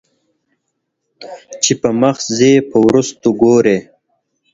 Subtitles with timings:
[1.63, 3.77] چې پۀ مخ ځې په وروستو ګورې